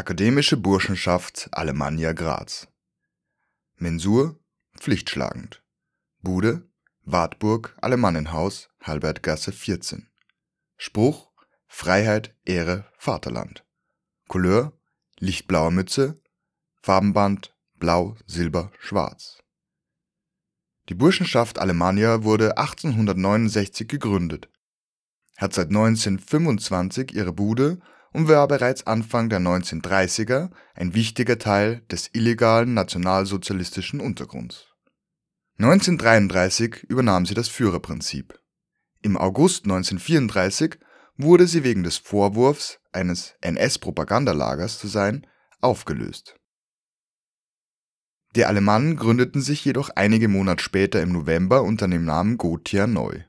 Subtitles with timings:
[0.00, 2.68] Akademische Burschenschaft Alemannia Graz.
[3.76, 4.40] Mensur
[4.78, 5.62] pflichtschlagend.
[6.22, 6.66] Bude
[7.02, 10.08] Wartburg Alemannenhaus Halbertgasse 14
[10.78, 11.30] Spruch
[11.66, 13.66] Freiheit, Ehre, Vaterland.
[14.26, 14.72] Couleur
[15.18, 16.18] lichtblaue Mütze
[16.80, 19.42] Farbenband blau, silber, schwarz.
[20.88, 24.48] Die Burschenschaft Alemannia wurde 1869 gegründet,
[25.36, 27.82] hat seit 1925 ihre Bude
[28.12, 34.66] und war bereits Anfang der 1930er ein wichtiger Teil des illegalen nationalsozialistischen Untergrunds.
[35.58, 38.38] 1933 übernahm sie das Führerprinzip.
[39.02, 40.78] Im August 1934
[41.16, 45.26] wurde sie wegen des Vorwurfs, eines NS-Propagandalagers zu sein,
[45.60, 46.36] aufgelöst.
[48.34, 53.24] Die Alemannen gründeten sich jedoch einige Monate später im November unter dem Namen Gothia neu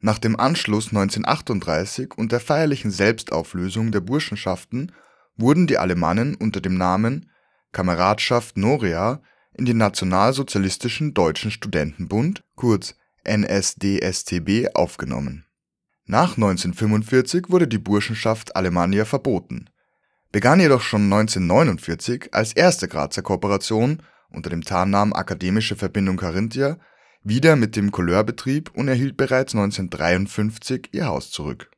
[0.00, 4.92] nach dem Anschluss 1938 und der feierlichen Selbstauflösung der Burschenschaften
[5.36, 7.30] wurden die Alemannen unter dem Namen
[7.72, 9.20] Kameradschaft Noria
[9.54, 12.94] in den Nationalsozialistischen Deutschen Studentenbund kurz
[13.26, 15.44] NSDStB aufgenommen.
[16.06, 19.68] Nach 1945 wurde die Burschenschaft Alemannia verboten,
[20.32, 26.78] begann jedoch schon 1949 als erste Grazer Kooperation unter dem Tarnnamen Akademische Verbindung Carinthia
[27.22, 31.70] wieder mit dem Couleurbetrieb und erhielt bereits 1953 ihr Haus zurück.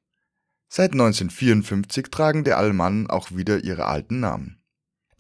[0.69, 4.63] Seit 1954 tragen die Alemannen auch wieder ihre alten Namen.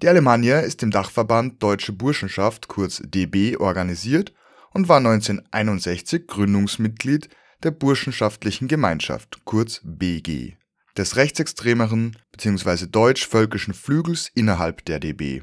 [0.02, 4.32] Die Alemannia ist im Dachverband Deutsche Burschenschaft kurz DB organisiert
[4.72, 7.28] und war 1961 Gründungsmitglied
[7.62, 10.54] der Burschenschaftlichen Gemeinschaft kurz BG,
[10.96, 12.86] des rechtsextremeren bzw.
[12.86, 15.42] deutsch-völkischen Flügels innerhalb der DB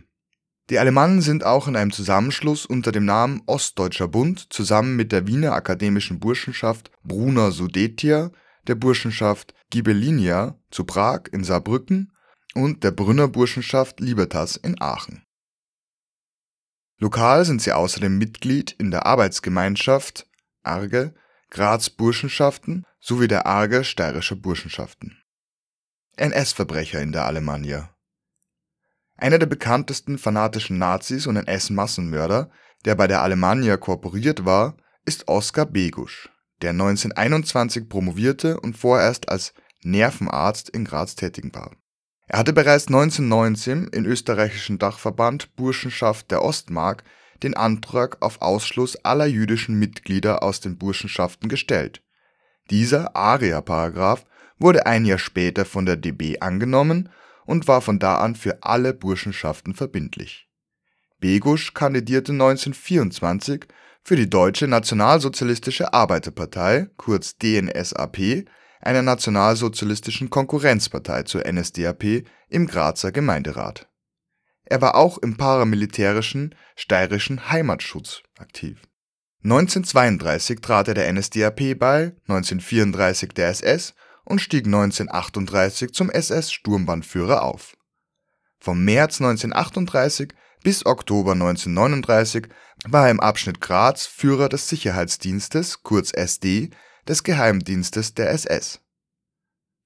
[0.70, 5.26] die Alemannen sind auch in einem Zusammenschluss unter dem Namen Ostdeutscher Bund zusammen mit der
[5.26, 8.32] Wiener akademischen Burschenschaft Bruna Sudetia,
[8.68, 12.12] der Burschenschaft Ghibellinia zu Prag in Saarbrücken
[12.54, 15.24] und der Brünner Burschenschaft Libertas in Aachen.
[17.00, 20.28] Lokal sind sie außerdem Mitglied in der Arbeitsgemeinschaft
[20.64, 21.14] (Arge)
[21.50, 25.18] Graz Burschenschaften sowie der Arge Steirischer Burschenschaften.
[26.18, 27.96] NS-Verbrecher in der Alemannia
[29.18, 32.50] einer der bekanntesten fanatischen Nazis und NS-Massenmörder,
[32.86, 36.30] der bei der Alemannia korporiert war, ist Oskar Begusch,
[36.62, 41.72] der 1921 promovierte und vorerst als Nervenarzt in Graz tätig war.
[42.28, 47.04] Er hatte bereits 1919 im österreichischen Dachverband Burschenschaft der Ostmark
[47.44, 52.02] den Antrag auf Ausschluss aller jüdischen Mitglieder aus den Burschenschaften gestellt.
[52.70, 54.26] Dieser Aria-Paragraph
[54.60, 57.10] wurde ein Jahr später von der DB angenommen
[57.48, 60.48] und war von da an für alle Burschenschaften verbindlich.
[61.20, 63.66] Begusch kandidierte 1924
[64.04, 68.46] für die Deutsche Nationalsozialistische Arbeiterpartei kurz DNSAP,
[68.82, 73.90] einer nationalsozialistischen Konkurrenzpartei zur NSDAP im Grazer Gemeinderat.
[74.66, 78.82] Er war auch im paramilitärischen Steirischen Heimatschutz aktiv.
[79.44, 83.96] 1932 trat er der NSDAP bei, 1934 der SS
[84.28, 87.78] und stieg 1938 zum SS-Sturmbannführer auf.
[88.60, 90.34] Vom März 1938
[90.64, 92.48] bis Oktober 1939
[92.86, 96.72] war er im Abschnitt Graz Führer des Sicherheitsdienstes kurz SD
[97.08, 98.82] des Geheimdienstes der SS.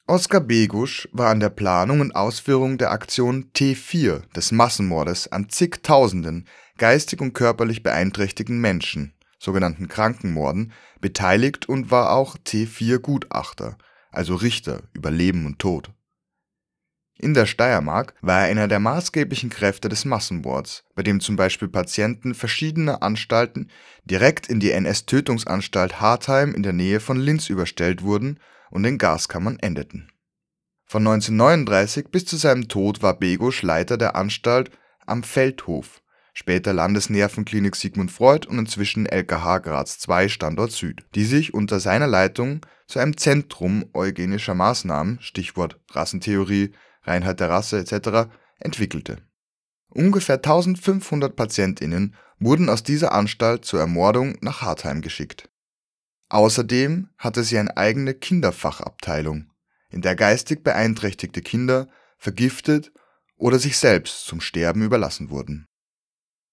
[0.07, 6.47] Oskar Begusch war an der Planung und Ausführung der Aktion T4 des Massenmordes an zigtausenden
[6.77, 13.77] geistig und körperlich beeinträchtigten Menschen, sogenannten Krankenmorden, beteiligt und war auch T4-Gutachter
[14.11, 15.91] also Richter über Leben und Tod.
[17.17, 21.67] In der Steiermark war er einer der maßgeblichen Kräfte des Massenmords, bei dem zum Beispiel
[21.67, 23.69] Patienten verschiedener Anstalten
[24.05, 28.39] direkt in die NS-Tötungsanstalt Hartheim in der Nähe von Linz überstellt wurden
[28.71, 30.11] und in Gaskammern endeten.
[30.85, 34.71] Von 1939 bis zu seinem Tod war Begusch Leiter der Anstalt
[35.05, 36.01] Am Feldhof
[36.33, 42.07] später Landesnervenklinik Sigmund Freud und inzwischen LKH Graz II Standort Süd, die sich unter seiner
[42.07, 46.71] Leitung zu einem Zentrum eugenischer Maßnahmen (Stichwort Rassentheorie,
[47.03, 49.17] Reinheit der Rasse etc.) entwickelte.
[49.89, 55.49] Ungefähr 1500 PatientInnen wurden aus dieser Anstalt zur Ermordung nach Hartheim geschickt.
[56.29, 59.51] Außerdem hatte sie eine eigene Kinderfachabteilung,
[59.89, 62.93] in der geistig beeinträchtigte Kinder vergiftet
[63.35, 65.67] oder sich selbst zum Sterben überlassen wurden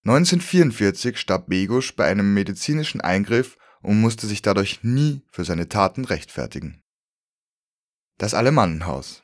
[0.09, 6.07] 1944 starb Begusch bei einem medizinischen Eingriff und musste sich dadurch nie für seine Taten
[6.07, 6.83] rechtfertigen.
[8.17, 9.23] Das Alemannenhaus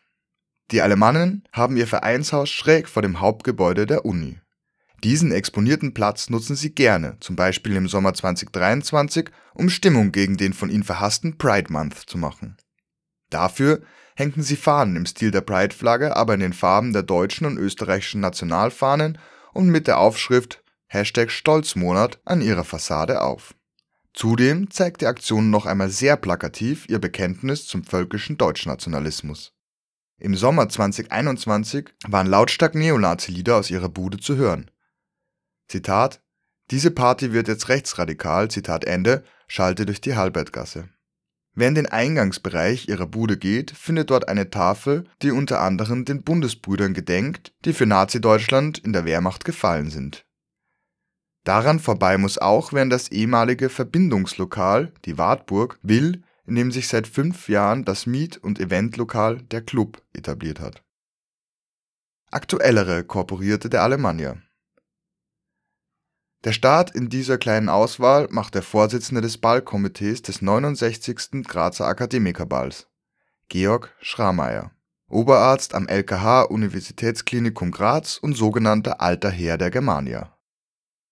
[0.70, 4.40] Die Alemannen haben ihr Vereinshaus schräg vor dem Hauptgebäude der Uni.
[5.02, 10.52] Diesen exponierten Platz nutzen sie gerne, zum Beispiel im Sommer 2023, um Stimmung gegen den
[10.52, 12.58] von ihnen verhassten Pride Month zu machen.
[13.30, 13.80] Dafür
[14.16, 18.20] hängten sie Fahnen im Stil der Pride-Flagge, aber in den Farben der deutschen und österreichischen
[18.20, 19.16] Nationalfahnen
[19.54, 20.63] und mit der Aufschrift
[21.02, 23.54] #Stolzmonat an ihrer Fassade auf.
[24.12, 29.52] Zudem zeigt die Aktion noch einmal sehr plakativ ihr Bekenntnis zum völkischen Deutschnationalismus.
[30.18, 34.70] Im Sommer 2021 waren lautstark Neonazi-Lieder aus ihrer Bude zu hören.
[35.66, 36.22] Zitat:
[36.70, 40.88] Diese Party wird jetzt rechtsradikal, Zitat Ende, schallte durch die Halbertgasse.
[41.56, 46.22] Wer in den Eingangsbereich ihrer Bude geht, findet dort eine Tafel, die unter anderem den
[46.22, 50.24] Bundesbrüdern gedenkt, die für Nazi-Deutschland in der Wehrmacht gefallen sind.
[51.44, 57.06] Daran vorbei muss auch, während das ehemalige Verbindungslokal, die Wartburg, will, in dem sich seit
[57.06, 60.82] fünf Jahren das Miet- und Eventlokal Der Club etabliert hat.
[62.30, 64.38] Aktuellere Korporierte der Alemannia
[66.44, 71.44] Der Start in dieser kleinen Auswahl macht der Vorsitzende des Ballkomitees des 69.
[71.46, 72.88] Grazer Akademikerballs,
[73.50, 74.70] Georg Schrameyer,
[75.08, 80.34] Oberarzt am LKH Universitätsklinikum Graz und sogenannter Alter Herr der Germania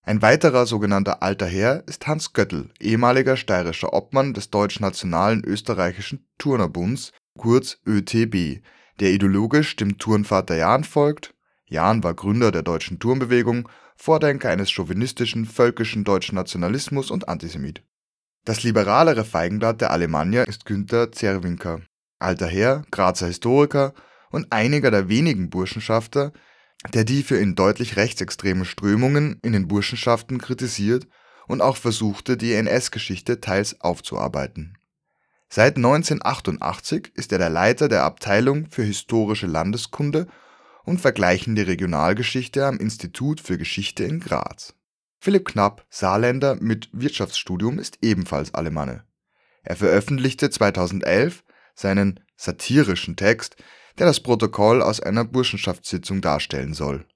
[0.05, 7.13] ein weiterer sogenannter Alter Herr ist Hans Göttl, ehemaliger steirischer Obmann des Deutschnationalen Österreichischen Turnerbunds
[7.39, 8.63] kurz ÖTB,
[8.99, 11.35] der ideologisch dem Turnvater Jahn folgt
[11.67, 17.85] (Jahn war Gründer der deutschen Turnbewegung, Vordenker eines chauvinistischen, völkischen deutschen Nationalismus und Antisemit).
[18.45, 21.81] Das liberalere Feigenblatt der Alemannia ist Günter Zerwinka,
[22.19, 23.95] Alter Herr, Grazer Historiker
[24.31, 26.33] und einiger der wenigen Burschenschafter
[26.93, 31.07] der die für ihn deutlich rechtsextremen Strömungen in den Burschenschaften kritisiert
[31.47, 34.79] und auch versuchte, die NS-Geschichte teils aufzuarbeiten.
[35.49, 40.27] Seit 1988 ist er der Leiter der Abteilung für Historische Landeskunde
[40.85, 44.75] und Vergleichende Regionalgeschichte am Institut für Geschichte in Graz.
[45.21, 49.05] Philipp Knapp, Saarländer mit Wirtschaftsstudium, ist ebenfalls Alemanne.
[49.63, 51.45] Er veröffentlichte 2011
[51.75, 53.57] seinen satirischen Text
[53.99, 57.07] der das Protokoll aus einer Burschenschaftssitzung darstellen soll.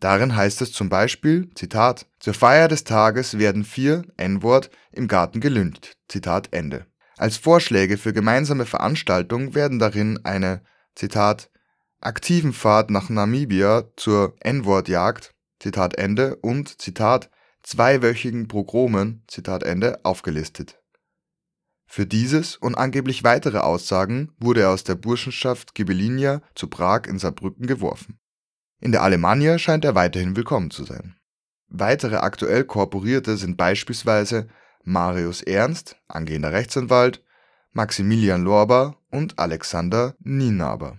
[0.00, 5.40] Darin heißt es zum Beispiel: Zitat, Zur Feier des Tages werden vier N-Wort im Garten
[5.40, 5.96] gelyncht.
[6.08, 6.86] Zitat Ende.
[7.16, 10.62] Als Vorschläge für gemeinsame Veranstaltungen werden darin eine
[10.94, 11.50] Zitat,
[12.00, 17.30] aktiven Fahrt nach Namibia zur N-Wort-Jagd Zitat Ende und Zitat,
[17.64, 20.77] zweiwöchigen Pogromen Zitat Ende aufgelistet
[21.88, 27.18] für dieses und angeblich weitere Aussagen wurde er aus der Burschenschaft Ghibellinia zu Prag in
[27.18, 28.18] Saarbrücken geworfen.
[28.80, 31.16] In der Alemannia scheint er weiterhin willkommen zu sein.
[31.66, 34.48] Weitere aktuell Korporierte sind beispielsweise
[34.84, 37.24] Marius Ernst (angehender Rechtsanwalt),
[37.72, 40.98] Maximilian Lorber und Alexander Nienaber